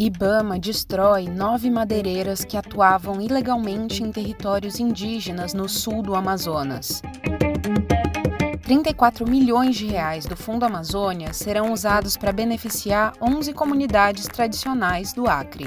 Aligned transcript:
Ibama 0.00 0.60
destrói 0.60 1.28
nove 1.28 1.68
madeireiras 1.68 2.44
que 2.44 2.56
atuavam 2.56 3.20
ilegalmente 3.20 4.00
em 4.00 4.12
territórios 4.12 4.78
indígenas 4.78 5.52
no 5.52 5.68
sul 5.68 6.02
do 6.02 6.14
Amazonas. 6.14 7.02
34 8.62 9.28
milhões 9.28 9.74
de 9.74 9.88
reais 9.88 10.24
do 10.24 10.36
Fundo 10.36 10.64
Amazônia 10.64 11.32
serão 11.32 11.72
usados 11.72 12.16
para 12.16 12.30
beneficiar 12.30 13.12
11 13.20 13.52
comunidades 13.52 14.26
tradicionais 14.26 15.12
do 15.12 15.28
Acre. 15.28 15.66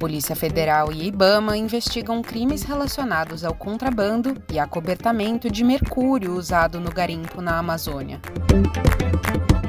Polícia 0.00 0.34
Federal 0.34 0.90
e 0.90 1.06
Ibama 1.06 1.56
investigam 1.56 2.22
crimes 2.22 2.64
relacionados 2.64 3.44
ao 3.44 3.54
contrabando 3.54 4.34
e 4.52 4.58
acobertamento 4.58 5.48
de 5.48 5.62
mercúrio 5.62 6.34
usado 6.34 6.80
no 6.80 6.90
garimpo 6.90 7.40
na 7.40 7.56
Amazônia. 7.56 8.20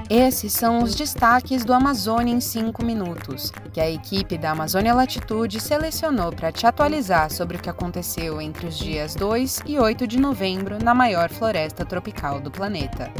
Esses 0.09 0.53
são 0.53 0.81
os 0.81 0.95
destaques 0.95 1.63
do 1.63 1.71
Amazônia 1.71 2.33
em 2.33 2.41
5 2.41 2.83
minutos, 2.83 3.51
que 3.71 3.79
a 3.79 3.87
equipe 3.87 4.39
da 4.39 4.49
Amazônia 4.49 4.91
Latitude 4.91 5.59
selecionou 5.59 6.31
para 6.31 6.51
te 6.51 6.65
atualizar 6.65 7.29
sobre 7.29 7.57
o 7.57 7.59
que 7.61 7.69
aconteceu 7.69 8.41
entre 8.41 8.65
os 8.65 8.75
dias 8.75 9.13
2 9.13 9.59
e 9.67 9.77
8 9.77 10.07
de 10.07 10.19
novembro 10.19 10.83
na 10.83 10.95
maior 10.95 11.29
floresta 11.29 11.85
tropical 11.85 12.41
do 12.41 12.49
planeta. 12.49 13.11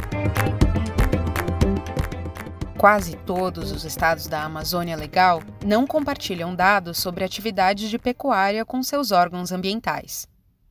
Quase 2.76 3.14
todos 3.18 3.70
os 3.70 3.84
estados 3.84 4.26
da 4.26 4.42
Amazônia 4.42 4.96
Legal 4.96 5.40
não 5.64 5.86
compartilham 5.86 6.52
dados 6.56 6.98
sobre 6.98 7.22
atividades 7.22 7.88
de 7.88 7.98
pecuária 8.00 8.64
com 8.64 8.82
seus 8.82 9.12
órgãos 9.12 9.52
ambientais. 9.52 10.29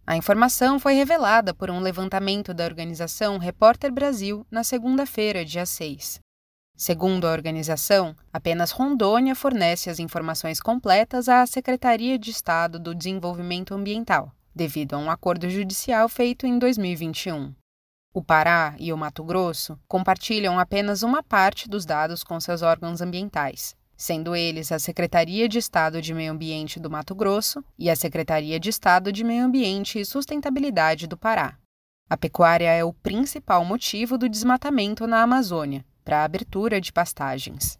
A 0.10 0.18
informação 0.18 0.80
foi 0.80 0.96
revelada 0.96 1.54
por 1.54 1.70
um 1.70 1.80
levantamento 1.80 2.52
da 2.52 2.66
organização 2.66 3.38
Repórter 3.38 3.92
Brasil 3.92 4.44
na 4.50 4.64
segunda-feira, 4.64 5.46
dia 5.46 5.68
6. 5.68 6.20
Segundo 6.76 7.28
a 7.28 7.32
organização, 7.32 8.16
apenas 8.34 8.72
Rondônia 8.72 9.36
fornece 9.36 9.88
as 9.88 10.00
informações 10.00 10.60
completas 10.60 11.30
à 11.30 11.46
Secretaria 11.46 12.18
de 12.18 12.32
Estado 12.32 12.80
do 12.80 12.96
Desenvolvimento 12.96 13.76
Ambiental, 13.76 14.32
devido 14.56 14.96
a 14.96 14.98
um 14.98 15.12
acordo 15.12 15.48
judicial 15.48 16.10
feito 16.10 16.48
em 16.48 16.58
2021. 16.58 17.54
O 18.12 18.24
Pará 18.24 18.74
e 18.80 18.92
o 18.92 18.98
Mato 18.98 19.24
Grosso 19.24 19.80
compartilham 19.88 20.58
apenas 20.58 21.04
uma 21.04 21.22
parte 21.22 21.70
dos 21.70 21.86
dados 21.86 22.24
com 22.24 22.40
seus 22.40 22.64
órgãos 22.64 23.00
ambientais, 23.00 23.76
sendo 24.00 24.34
eles 24.34 24.72
a 24.72 24.80
Secretaria 24.80 25.50
de 25.50 25.60
Estado 25.60 26.02
de 26.02 26.14
Meio 26.14 26.32
Ambiente 26.32 26.80
do 26.80 26.90
Mato 26.90 27.14
Grosso 27.14 27.62
e 27.78 27.90
a 27.90 27.96
Secretaria 27.98 28.58
de 28.58 28.70
Estado 28.70 29.12
de 29.12 29.26
Meio 29.26 29.44
Ambiente 29.44 30.00
e 30.00 30.06
Sustentabilidade 30.06 31.06
do 31.06 31.18
Pará. 31.18 31.58
A 32.10 32.16
pecuária 32.16 32.72
é 32.72 32.82
o 32.82 32.94
principal 32.94 33.66
motivo 33.66 34.18
do 34.18 34.30
desmatamento 34.30 35.06
na 35.06 35.22
Amazônia, 35.22 35.86
para 36.06 36.22
a 36.22 36.24
abertura 36.24 36.80
de 36.80 36.94
pastagens. 36.94 37.78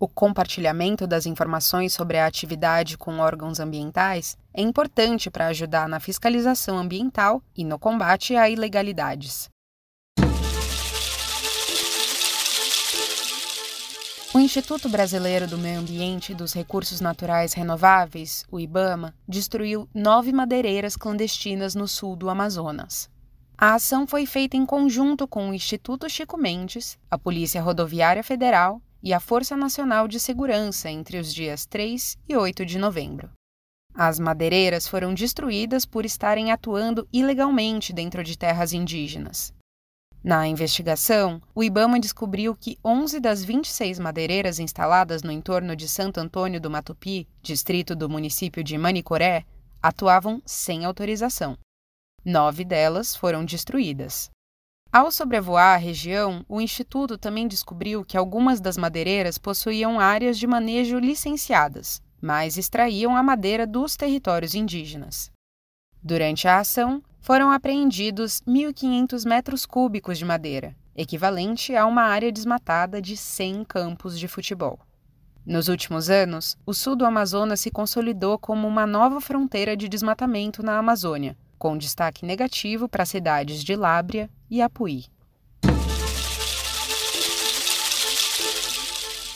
O 0.00 0.08
compartilhamento 0.08 1.06
das 1.06 1.26
informações 1.26 1.92
sobre 1.92 2.16
a 2.16 2.24
atividade 2.24 2.96
com 2.96 3.18
órgãos 3.18 3.60
ambientais 3.60 4.38
é 4.54 4.62
importante 4.62 5.30
para 5.30 5.48
ajudar 5.48 5.86
na 5.86 6.00
fiscalização 6.00 6.78
ambiental 6.78 7.42
e 7.54 7.62
no 7.62 7.78
combate 7.78 8.34
a 8.34 8.48
ilegalidades. 8.48 9.50
O 14.34 14.38
Instituto 14.38 14.90
Brasileiro 14.90 15.46
do 15.46 15.56
Meio 15.56 15.80
Ambiente 15.80 16.32
e 16.32 16.34
dos 16.34 16.52
Recursos 16.52 17.00
Naturais 17.00 17.54
Renováveis, 17.54 18.44
o 18.50 18.60
IBAMA, 18.60 19.14
destruiu 19.26 19.88
nove 19.94 20.32
madeireiras 20.32 20.96
clandestinas 20.96 21.74
no 21.74 21.88
sul 21.88 22.14
do 22.14 22.28
Amazonas. 22.28 23.08
A 23.56 23.74
ação 23.74 24.06
foi 24.06 24.26
feita 24.26 24.54
em 24.54 24.66
conjunto 24.66 25.26
com 25.26 25.48
o 25.48 25.54
Instituto 25.54 26.10
Chico 26.10 26.36
Mendes, 26.36 26.98
a 27.10 27.18
Polícia 27.18 27.62
Rodoviária 27.62 28.22
Federal 28.22 28.82
e 29.02 29.14
a 29.14 29.18
Força 29.18 29.56
Nacional 29.56 30.06
de 30.06 30.20
Segurança 30.20 30.90
entre 30.90 31.18
os 31.18 31.32
dias 31.32 31.64
3 31.64 32.18
e 32.28 32.36
8 32.36 32.66
de 32.66 32.78
novembro. 32.78 33.30
As 33.94 34.18
madeireiras 34.20 34.86
foram 34.86 35.14
destruídas 35.14 35.86
por 35.86 36.04
estarem 36.04 36.52
atuando 36.52 37.08
ilegalmente 37.10 37.94
dentro 37.94 38.22
de 38.22 38.36
terras 38.36 38.74
indígenas. 38.74 39.54
Na 40.22 40.46
investigação, 40.46 41.40
o 41.54 41.62
Ibama 41.62 42.00
descobriu 42.00 42.54
que 42.54 42.76
11 42.84 43.20
das 43.20 43.44
26 43.44 43.98
madeireiras 43.98 44.58
instaladas 44.58 45.22
no 45.22 45.30
entorno 45.30 45.76
de 45.76 45.88
Santo 45.88 46.18
Antônio 46.18 46.60
do 46.60 46.68
Matupi, 46.68 47.28
distrito 47.40 47.94
do 47.94 48.08
município 48.08 48.64
de 48.64 48.76
Manicoré, 48.76 49.44
atuavam 49.80 50.42
sem 50.44 50.84
autorização. 50.84 51.56
Nove 52.24 52.64
delas 52.64 53.14
foram 53.14 53.44
destruídas. 53.44 54.28
Ao 54.90 55.12
sobrevoar 55.12 55.74
a 55.74 55.78
região, 55.78 56.44
o 56.48 56.60
Instituto 56.60 57.16
também 57.16 57.46
descobriu 57.46 58.04
que 58.04 58.16
algumas 58.16 58.60
das 58.60 58.76
madeireiras 58.76 59.38
possuíam 59.38 60.00
áreas 60.00 60.36
de 60.38 60.46
manejo 60.46 60.98
licenciadas, 60.98 62.02
mas 62.20 62.56
extraíam 62.56 63.16
a 63.16 63.22
madeira 63.22 63.66
dos 63.66 63.96
territórios 63.96 64.54
indígenas. 64.54 65.30
Durante 66.02 66.46
a 66.46 66.58
ação, 66.58 67.02
foram 67.20 67.50
apreendidos 67.50 68.40
1.500 68.46 69.26
metros 69.26 69.66
cúbicos 69.66 70.16
de 70.16 70.24
madeira, 70.24 70.74
equivalente 70.96 71.74
a 71.74 71.84
uma 71.86 72.02
área 72.02 72.32
desmatada 72.32 73.02
de 73.02 73.16
100 73.16 73.64
campos 73.64 74.18
de 74.18 74.28
futebol. 74.28 74.78
Nos 75.44 75.68
últimos 75.68 76.10
anos, 76.10 76.56
o 76.64 76.74
sul 76.74 76.94
do 76.94 77.06
Amazonas 77.06 77.60
se 77.60 77.70
consolidou 77.70 78.38
como 78.38 78.68
uma 78.68 78.86
nova 78.86 79.20
fronteira 79.20 79.76
de 79.76 79.88
desmatamento 79.88 80.62
na 80.62 80.78
Amazônia, 80.78 81.36
com 81.58 81.76
destaque 81.76 82.24
negativo 82.24 82.88
para 82.88 83.02
as 83.02 83.08
cidades 83.08 83.64
de 83.64 83.74
Lábria 83.74 84.30
e 84.50 84.62
Apuí. 84.62 85.06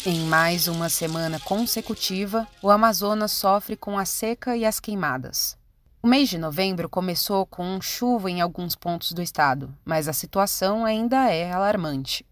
Em 0.05 0.21
mais 0.27 0.67
uma 0.69 0.89
semana 0.89 1.39
consecutiva, 1.41 2.47
o 2.61 2.71
Amazonas 2.71 3.33
sofre 3.33 3.77
com 3.77 3.97
a 3.97 4.05
seca 4.05 4.57
e 4.57 4.65
as 4.65 4.81
queimadas. 4.81 5.57
O 6.05 6.09
mês 6.09 6.29
de 6.29 6.37
novembro 6.37 6.89
começou 6.89 7.47
com 7.47 7.81
chuva 7.81 8.29
em 8.29 8.41
alguns 8.41 8.75
pontos 8.75 9.13
do 9.13 9.23
estado, 9.23 9.73
mas 9.85 10.09
a 10.09 10.13
situação 10.13 10.85
ainda 10.85 11.31
é 11.31 11.53
alarmante. 11.53 12.27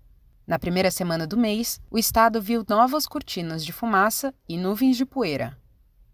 Na 0.45 0.59
primeira 0.59 0.91
semana 0.91 1.25
do 1.25 1.37
mês, 1.37 1.81
o 1.89 1.97
estado 1.97 2.43
viu 2.43 2.65
novas 2.69 3.07
cortinas 3.07 3.65
de 3.65 3.73
fumaça 3.73 4.35
e 4.49 4.59
nuvens 4.59 4.97
de 4.97 5.07
poeira. 5.07 5.57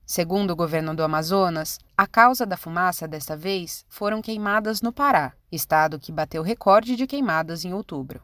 Segundo 0.05 0.51
o 0.51 0.57
governo 0.57 0.95
do 0.95 1.03
Amazonas, 1.03 1.79
a 1.97 2.07
causa 2.07 2.45
da 2.45 2.59
fumaça 2.59 3.09
desta 3.09 3.35
vez 3.35 3.87
foram 3.89 4.21
queimadas 4.21 4.83
no 4.83 4.93
Pará, 4.93 5.33
estado 5.51 5.99
que 5.99 6.13
bateu 6.13 6.43
recorde 6.43 6.95
de 6.95 7.07
queimadas 7.07 7.65
em 7.65 7.73
outubro. 7.73 8.21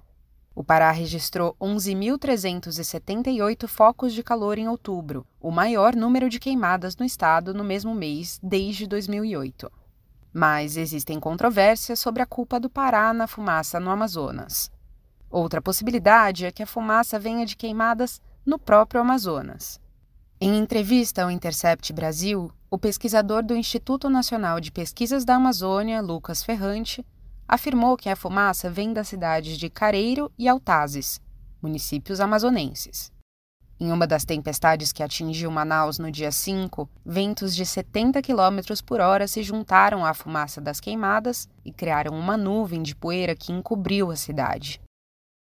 O 0.55 0.63
Pará 0.63 0.91
registrou 0.91 1.57
11.378 1.61 3.67
focos 3.67 4.13
de 4.13 4.23
calor 4.23 4.59
em 4.59 4.69
outubro, 4.69 5.27
o 5.41 5.51
maior 5.51 5.97
número 5.97 6.29
de 6.29 6.39
queimadas 6.39 6.95
no 6.97 7.07
estado 7.07 7.55
no 7.55 7.65
mesmo 7.65 7.95
mês 7.95 8.39
desde 8.43 8.87
2008. 8.87 9.73
Mas 10.33 10.77
existem 10.77 11.19
controvérsias 11.19 11.99
sobre 11.99 12.23
a 12.23 12.27
culpa 12.27 12.61
do 12.61 12.69
Pará 12.69 13.15
na 13.15 13.27
fumaça 13.27 13.81
no 13.81 13.91
Amazonas. 13.91 14.71
Outra 15.31 15.63
possibilidade 15.63 16.45
é 16.45 16.53
que 16.53 16.63
a 16.63 16.67
fumaça 16.67 17.19
venha 17.19 17.47
de 17.47 17.57
queimadas 17.57 18.21
no 18.45 18.59
próprio 18.59 19.01
Amazonas. 19.01 19.81
Em 20.39 20.59
entrevista 20.59 21.23
ao 21.23 21.31
Intercept 21.31 21.91
Brasil, 21.93 22.53
o 22.71 22.77
pesquisador 22.77 23.43
do 23.43 23.57
Instituto 23.57 24.11
Nacional 24.11 24.61
de 24.61 24.71
Pesquisas 24.73 25.25
da 25.25 25.37
Amazônia, 25.37 26.03
Lucas 26.03 26.43
Ferrante, 26.43 27.07
afirmou 27.53 27.99
que 27.99 28.09
a 28.09 28.17
fumaça 28.17 28.71
vem 28.71 28.95
das 28.95 29.09
cidades 29.09 29.59
de 29.59 29.69
Careiro 29.69 30.33
e 30.39 30.49
Altazes, 30.49 31.21
municípios 31.61 32.19
amazonenses. 32.19 33.13
Em 33.79 33.93
uma 33.93 34.07
das 34.07 34.25
tempestades 34.25 34.91
que 34.91 35.03
atingiu 35.03 35.51
Manaus 35.51 35.99
no 35.99 36.11
dia 36.11 36.33
5, 36.33 36.89
ventos 37.05 37.55
de 37.55 37.67
70 37.67 38.23
km 38.23 38.59
por 38.87 39.03
hora 39.03 39.29
se 39.29 39.43
juntaram 39.43 40.03
à 40.03 40.15
fumaça 40.15 40.63
das 40.63 40.81
queimadas 40.81 41.47
e 41.63 41.71
criaram 41.71 42.19
uma 42.19 42.39
nuvem 42.39 42.81
de 42.81 42.97
poeira 42.97 43.37
que 43.37 43.53
encobriu 43.53 44.11
a 44.11 44.17
cidade. 44.17 44.81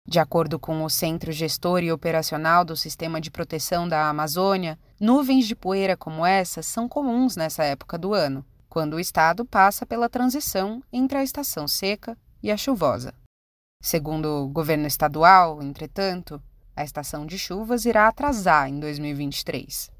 De 0.04 0.18
acordo 0.18 0.58
com 0.58 0.82
o 0.82 0.90
Centro 0.90 1.30
Gestor 1.30 1.84
e 1.84 1.92
Operacional 1.92 2.64
do 2.64 2.76
Sistema 2.76 3.20
de 3.20 3.30
Proteção 3.30 3.88
da 3.88 4.08
Amazônia, 4.08 4.76
nuvens 4.98 5.46
de 5.46 5.54
poeira 5.54 5.96
como 5.96 6.26
essa 6.26 6.60
são 6.60 6.88
comuns 6.88 7.36
nessa 7.36 7.62
época 7.62 7.96
do 7.96 8.12
ano, 8.12 8.44
quando 8.70 8.94
o 8.94 9.00
estado 9.00 9.44
passa 9.44 9.84
pela 9.84 10.08
transição 10.08 10.80
entre 10.92 11.18
a 11.18 11.22
estação 11.24 11.66
seca 11.66 12.16
e 12.40 12.50
a 12.50 12.56
chuvosa. 12.56 13.12
Segundo 13.82 14.44
o 14.44 14.48
governo 14.48 14.86
estadual, 14.86 15.60
entretanto, 15.60 16.40
a 16.76 16.84
estação 16.84 17.26
de 17.26 17.38
chuvas 17.38 17.84
irá 17.84 18.06
atrasar 18.06 18.68
em 18.68 18.78
2023. 18.78 19.90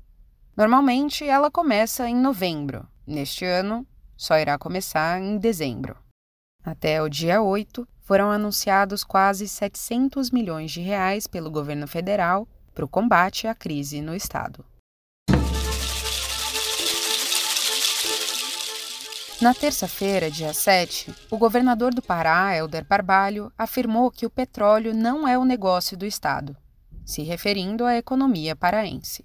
Normalmente 0.56 1.25
ela 1.25 1.50
começa 1.50 2.08
em 2.08 2.14
novembro. 2.14 2.87
Neste 3.06 3.44
ano, 3.44 3.87
só 4.17 4.38
irá 4.38 4.56
começar 4.56 5.20
em 5.20 5.37
dezembro. 5.37 5.96
Até 6.62 7.02
o 7.02 7.08
dia 7.08 7.43
8, 7.43 7.88
foram 8.02 8.31
anunciados 8.31 9.02
quase 9.02 9.49
700 9.49 10.31
milhões 10.31 10.70
de 10.70 10.81
reais 10.81 11.26
pelo 11.26 11.50
governo 11.50 11.88
federal 11.88 12.46
para 12.75 12.84
o 12.84 12.88
combate 12.88 13.46
à 13.46 13.55
crise 13.55 14.00
no 14.00 14.14
estado. 14.14 14.64
Na 19.40 19.54
terça-feira, 19.54 20.31
dia 20.31 20.52
7, 20.52 21.14
o 21.31 21.38
governador 21.38 21.94
do 21.94 22.02
Pará, 22.02 22.54
Helder 22.54 22.84
Barbalho, 22.84 23.50
afirmou 23.56 24.10
que 24.10 24.26
o 24.26 24.31
petróleo 24.31 24.92
não 24.92 25.26
é 25.26 25.38
o 25.38 25.46
negócio 25.46 25.96
do 25.96 26.04
Estado. 26.04 26.54
se 27.06 27.22
referindo 27.22 27.87
à 27.87 27.96
economia 27.96 28.54
paraense. 28.54 29.25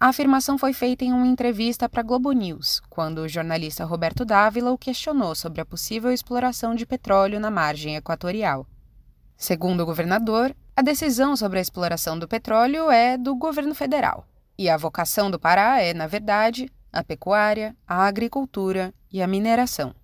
A 0.00 0.06
afirmação 0.08 0.56
foi 0.56 0.72
feita 0.72 1.04
em 1.04 1.12
uma 1.12 1.26
entrevista 1.26 1.88
para 1.88 2.02
Globo 2.02 2.32
News, 2.32 2.80
quando 2.88 3.18
o 3.18 3.28
jornalista 3.28 3.84
Roberto 3.84 4.24
Dávila 4.24 4.70
o 4.70 4.78
questionou 4.78 5.34
sobre 5.34 5.60
a 5.60 5.66
possível 5.66 6.10
exploração 6.10 6.74
de 6.74 6.86
petróleo 6.86 7.38
na 7.38 7.50
margem 7.50 7.96
equatorial. 7.96 8.66
Segundo 9.36 9.80
o 9.80 9.86
governador, 9.86 10.54
a 10.74 10.80
decisão 10.80 11.36
sobre 11.36 11.58
a 11.58 11.62
exploração 11.62 12.18
do 12.18 12.28
petróleo 12.28 12.90
é 12.90 13.18
do 13.18 13.34
governo 13.34 13.74
federal, 13.74 14.24
e 14.56 14.70
a 14.70 14.76
vocação 14.76 15.30
do 15.30 15.38
Pará 15.38 15.82
é, 15.82 15.92
na 15.92 16.06
verdade, 16.06 16.72
a 16.92 17.04
pecuária, 17.04 17.76
a 17.86 18.06
agricultura 18.06 18.94
e 19.12 19.20
a 19.22 19.26
mineração. 19.26 19.94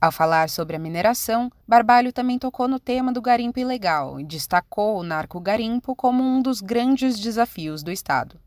Ao 0.00 0.10
falar 0.10 0.50
sobre 0.50 0.74
a 0.74 0.80
mineração, 0.80 1.48
Barbalho 1.66 2.12
também 2.12 2.36
tocou 2.36 2.66
no 2.66 2.80
tema 2.80 3.12
do 3.12 3.22
garimpo 3.22 3.60
ilegal 3.60 4.18
e 4.18 4.24
destacou 4.24 4.98
o 4.98 5.04
narco-garimpo 5.04 5.94
como 5.94 6.24
um 6.24 6.42
dos 6.42 6.60
grandes 6.60 7.20
desafios 7.20 7.84
do 7.84 7.90
Estado. 7.92 8.40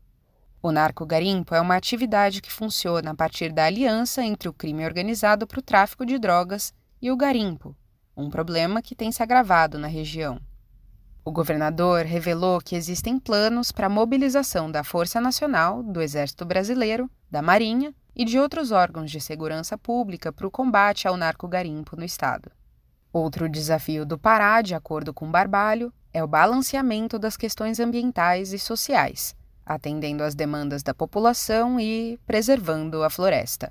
O 0.62 0.70
narco-garimpo 0.70 1.54
é 1.54 1.60
uma 1.60 1.74
atividade 1.74 2.42
que 2.42 2.52
funciona 2.52 3.12
a 3.12 3.14
partir 3.14 3.52
da 3.52 3.64
aliança 3.64 4.22
entre 4.22 4.48
o 4.48 4.52
crime 4.52 4.84
organizado 4.84 5.46
para 5.46 5.58
o 5.58 5.62
tráfico 5.62 6.04
de 6.04 6.18
drogas 6.18 6.74
e 7.00 7.10
o 7.10 7.16
garimpo, 7.16 7.74
um 8.14 8.28
problema 8.28 8.82
que 8.82 8.94
tem 8.94 9.10
se 9.10 9.22
agravado 9.22 9.78
na 9.78 9.88
região. 9.88 10.38
O 11.24 11.32
governador 11.32 12.04
revelou 12.04 12.60
que 12.60 12.76
existem 12.76 13.18
planos 13.18 13.72
para 13.72 13.86
a 13.86 13.90
mobilização 13.90 14.70
da 14.70 14.84
Força 14.84 15.20
Nacional, 15.20 15.82
do 15.82 16.02
Exército 16.02 16.44
Brasileiro, 16.44 17.10
da 17.30 17.40
Marinha 17.40 17.94
e 18.16 18.24
de 18.24 18.38
outros 18.38 18.72
órgãos 18.72 19.10
de 19.10 19.20
segurança 19.20 19.76
pública 19.76 20.32
para 20.32 20.46
o 20.46 20.50
combate 20.50 21.06
ao 21.06 21.18
narco-garimpo 21.18 21.94
no 21.94 22.04
estado. 22.04 22.50
Outro 23.12 23.48
desafio 23.48 24.06
do 24.06 24.18
Pará, 24.18 24.62
de 24.62 24.74
acordo 24.74 25.12
com 25.12 25.30
Barbalho, 25.30 25.92
é 26.14 26.24
o 26.24 26.26
balanceamento 26.26 27.18
das 27.18 27.36
questões 27.36 27.78
ambientais 27.78 28.54
e 28.54 28.58
sociais, 28.58 29.36
atendendo 29.66 30.24
às 30.24 30.34
demandas 30.34 30.82
da 30.82 30.94
população 30.94 31.78
e 31.78 32.18
preservando 32.26 33.02
a 33.02 33.10
floresta. 33.10 33.70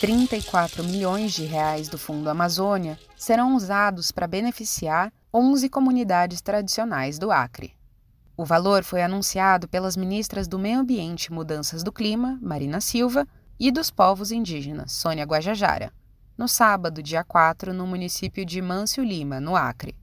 34 0.00 0.84
milhões 0.84 1.32
de 1.32 1.44
reais 1.44 1.88
do 1.88 1.98
Fundo 1.98 2.30
Amazônia 2.30 2.98
serão 3.16 3.56
usados 3.56 4.12
para 4.12 4.28
beneficiar 4.28 5.12
11 5.34 5.68
comunidades 5.68 6.40
tradicionais 6.40 7.18
do 7.18 7.32
Acre. 7.32 7.77
O 8.40 8.44
valor 8.44 8.84
foi 8.84 9.02
anunciado 9.02 9.66
pelas 9.66 9.96
ministras 9.96 10.46
do 10.46 10.60
Meio 10.60 10.78
Ambiente 10.78 11.24
e 11.24 11.32
Mudanças 11.32 11.82
do 11.82 11.90
Clima, 11.90 12.38
Marina 12.40 12.80
Silva, 12.80 13.26
e 13.58 13.68
dos 13.72 13.90
povos 13.90 14.30
indígenas, 14.30 14.92
Sônia 14.92 15.24
Guajajara, 15.24 15.92
no 16.36 16.46
sábado, 16.46 17.02
dia 17.02 17.24
4, 17.24 17.74
no 17.74 17.84
município 17.84 18.46
de 18.46 18.62
Mâncio 18.62 19.02
Lima, 19.02 19.40
no 19.40 19.56
Acre. 19.56 19.98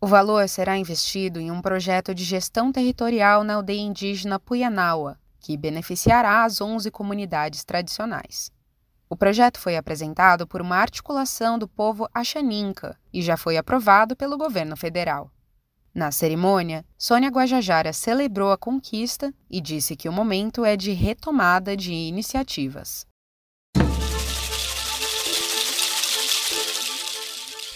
O 0.00 0.06
valor 0.06 0.48
será 0.48 0.78
investido 0.78 1.38
em 1.38 1.50
um 1.50 1.60
projeto 1.60 2.14
de 2.14 2.24
gestão 2.24 2.72
territorial 2.72 3.44
na 3.44 3.56
aldeia 3.56 3.82
indígena 3.82 4.40
Puyanaua, 4.40 5.18
que 5.38 5.54
beneficiará 5.54 6.42
as 6.42 6.62
11 6.62 6.90
comunidades 6.90 7.64
tradicionais. 7.64 8.50
O 9.10 9.14
projeto 9.14 9.60
foi 9.60 9.76
apresentado 9.76 10.46
por 10.46 10.62
uma 10.62 10.76
articulação 10.76 11.58
do 11.58 11.68
povo 11.68 12.08
Axaninca 12.14 12.96
e 13.12 13.20
já 13.20 13.36
foi 13.36 13.58
aprovado 13.58 14.16
pelo 14.16 14.38
governo 14.38 14.74
federal. 14.74 15.30
Na 15.94 16.10
cerimônia, 16.10 16.84
Sônia 16.98 17.30
Guajajara 17.30 17.92
celebrou 17.92 18.50
a 18.50 18.58
conquista 18.58 19.32
e 19.48 19.60
disse 19.60 19.94
que 19.94 20.08
o 20.08 20.12
momento 20.12 20.64
é 20.64 20.76
de 20.76 20.90
retomada 20.90 21.76
de 21.76 21.92
iniciativas. 21.92 23.06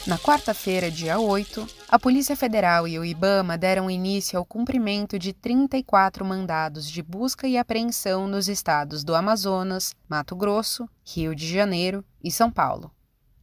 Na 0.05 0.19
quarta-feira, 0.19 0.91
dia 0.91 1.21
8, 1.21 1.65
a 1.89 1.99
Polícia 1.99 2.35
Federal 2.35 2.89
e 2.89 2.99
o 2.99 3.05
IBAMA 3.05 3.57
deram 3.57 3.89
início 3.89 4.37
ao 4.37 4.45
cumprimento 4.45 5.17
de 5.17 5.33
34 5.33 6.25
mandados 6.25 6.91
de 6.91 7.03
busca 7.03 7.47
e 7.47 7.57
apreensão 7.57 8.27
nos 8.27 8.49
estados 8.49 9.05
do 9.05 9.15
Amazonas, 9.15 9.95
Mato 10.09 10.35
Grosso, 10.35 10.89
Rio 11.05 11.37
de 11.37 11.47
Janeiro 11.47 12.05
e 12.25 12.33
São 12.33 12.51
Paulo. 12.51 12.91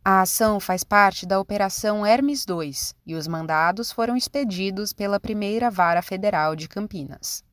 A 0.07 0.21
ação 0.21 0.59
faz 0.59 0.83
parte 0.83 1.25
da 1.25 1.39
Operação 1.39 2.05
Hermes 2.05 2.45
II 2.47 2.71
e 3.07 3.15
os 3.15 3.27
mandados 3.27 3.91
foram 3.91 4.15
expedidos 4.15 4.93
pela 4.93 5.19
Primeira 5.19 5.71
Vara 5.71 5.99
Federal 6.03 6.55
de 6.55 6.69
Campinas. 6.69 7.43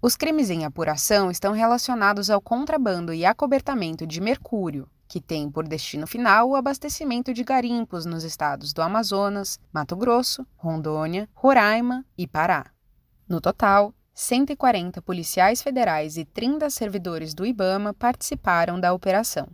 Os 0.00 0.16
crimes 0.16 0.48
em 0.48 0.64
apuração 0.64 1.30
estão 1.30 1.52
relacionados 1.52 2.30
ao 2.30 2.40
contrabando 2.40 3.12
e 3.12 3.26
acobertamento 3.26 4.06
de 4.06 4.22
mercúrio, 4.22 4.88
que 5.06 5.20
tem 5.20 5.50
por 5.50 5.68
destino 5.68 6.06
final 6.06 6.48
o 6.48 6.56
abastecimento 6.56 7.34
de 7.34 7.44
garimpos 7.44 8.06
nos 8.06 8.24
estados 8.24 8.72
do 8.72 8.80
Amazonas, 8.80 9.60
Mato 9.70 9.94
Grosso, 9.94 10.46
Rondônia, 10.56 11.28
Roraima 11.34 12.06
e 12.16 12.26
Pará. 12.26 12.70
No 13.28 13.38
total, 13.38 13.92
140 14.14 15.02
policiais 15.02 15.60
federais 15.60 16.16
e 16.16 16.24
30 16.24 16.70
servidores 16.70 17.34
do 17.34 17.44
IBAMA 17.44 17.92
participaram 17.92 18.80
da 18.80 18.94
operação. 18.94 19.46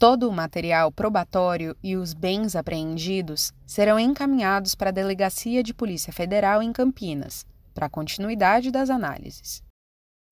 Todo 0.00 0.30
o 0.30 0.32
material 0.32 0.90
probatório 0.90 1.76
e 1.82 1.94
os 1.94 2.14
bens 2.14 2.56
apreendidos 2.56 3.52
serão 3.66 4.00
encaminhados 4.00 4.74
para 4.74 4.88
a 4.88 4.92
Delegacia 4.92 5.62
de 5.62 5.74
Polícia 5.74 6.10
Federal 6.10 6.62
em 6.62 6.72
Campinas, 6.72 7.44
para 7.74 7.84
a 7.84 7.90
continuidade 7.90 8.70
das 8.70 8.88
análises. 8.88 9.62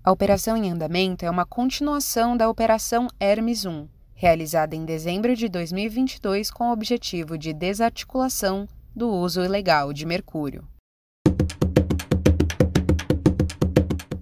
A 0.03 0.11
operação 0.11 0.57
em 0.57 0.71
andamento 0.71 1.27
é 1.27 1.31
uma 1.31 1.45
continuação 1.45 2.35
da 2.35 2.49
Operação 2.49 3.09
Hermes 3.21 3.67
1, 3.67 3.87
realizada 4.15 4.75
em 4.75 4.87
dezembro 4.87 5.37
de 5.37 5.51
2022 5.51 6.51
com 6.51 6.71
o 6.71 6.73
objetivo 6.73 7.37
de 7.37 7.53
desarticulação 7.53 8.67
do 8.97 9.11
uso 9.11 9.45
ilegal 9.45 9.93
de 9.93 10.07
mercúrio. 10.07 10.67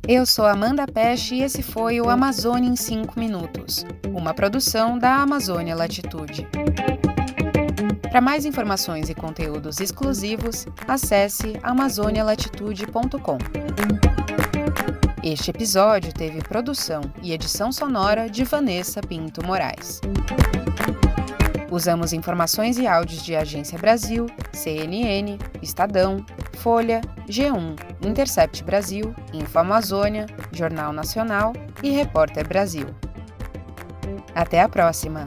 Eu 0.09 0.25
sou 0.25 0.47
Amanda 0.47 0.87
Peste 0.87 1.35
e 1.35 1.43
esse 1.43 1.65
foi 1.65 2.01
o 2.01 2.09
Amazônia 2.09 2.69
em 2.71 2.77
5 2.77 3.19
Minutos, 3.19 3.85
uma 4.15 4.33
produção 4.33 4.97
da 4.97 5.17
Amazônia 5.17 5.75
Latitude. 5.75 6.47
Para 8.09 8.21
mais 8.21 8.45
informações 8.45 9.11
e 9.11 9.15
conteúdos 9.17 9.81
exclusivos, 9.81 10.65
acesse 10.87 11.59
amazonialatitude.com. 11.61 13.39
Este 15.25 15.51
episódio 15.51 16.13
teve 16.15 16.39
produção 16.39 17.01
e 17.21 17.33
edição 17.33 17.73
sonora 17.73 18.31
de 18.31 18.45
Vanessa 18.45 19.01
Pinto 19.01 19.45
Moraes. 19.45 20.01
Usamos 21.69 22.13
informações 22.13 22.79
e 22.79 22.87
áudios 22.87 23.25
de 23.25 23.35
Agência 23.35 23.77
Brasil, 23.77 24.27
CNN, 24.53 25.37
Estadão, 25.61 26.25
Folha, 26.57 27.01
G1, 27.29 27.77
Intercept 28.05 28.65
Brasil, 28.65 29.15
Info 29.33 29.59
Amazônia, 29.59 30.27
Jornal 30.53 30.93
Nacional 30.93 31.53
e 31.83 31.91
Repórter 31.91 32.49
Brasil. 32.49 32.87
Até 34.35 34.61
a 34.61 34.69
próxima! 34.69 35.27